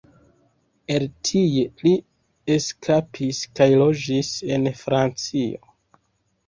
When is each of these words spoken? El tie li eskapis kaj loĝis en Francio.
El 0.95 1.03
tie 1.29 1.65
li 1.83 1.93
eskapis 2.57 3.43
kaj 3.61 3.71
loĝis 3.85 4.35
en 4.57 4.71
Francio. 4.85 5.75